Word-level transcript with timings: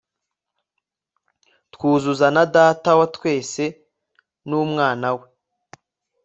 twuzura 1.73 2.27
na 2.35 2.43
Data 2.55 2.89
wa 2.99 3.07
Twese 3.15 3.65
nUmwana 4.47 5.09
we 5.17 5.25